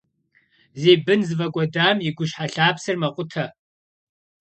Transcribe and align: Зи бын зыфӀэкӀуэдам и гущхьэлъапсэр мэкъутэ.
Зи 0.79 0.91
бын 1.05 1.19
зыфӀэкӀуэдам 1.27 1.97
и 2.07 2.09
гущхьэлъапсэр 2.17 2.95
мэкъутэ. 3.01 3.45